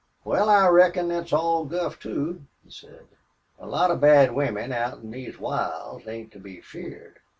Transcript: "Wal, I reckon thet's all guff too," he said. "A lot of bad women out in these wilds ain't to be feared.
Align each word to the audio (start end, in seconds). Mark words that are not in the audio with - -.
"Wal, 0.23 0.49
I 0.49 0.67
reckon 0.69 1.09
thet's 1.09 1.31
all 1.31 1.63
guff 1.63 1.99
too," 1.99 2.47
he 2.63 2.71
said. 2.71 3.05
"A 3.59 3.67
lot 3.67 3.91
of 3.91 4.01
bad 4.01 4.33
women 4.33 4.71
out 4.71 4.97
in 4.97 5.11
these 5.11 5.37
wilds 5.37 6.07
ain't 6.07 6.31
to 6.31 6.39
be 6.39 6.59
feared. 6.59 7.19